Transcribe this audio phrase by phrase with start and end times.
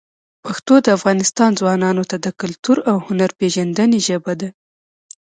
[0.43, 4.49] پښتو د افغانستان ځوانانو ته د کلتور او هنر پېژندنې ژبه ده.